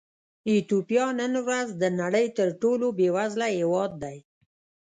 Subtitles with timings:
[0.49, 4.17] ایتوپیا نن ورځ د نړۍ تر ټولو بېوزله هېواد دی.